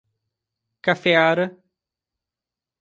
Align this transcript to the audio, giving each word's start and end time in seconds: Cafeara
Cafeara 0.83 1.45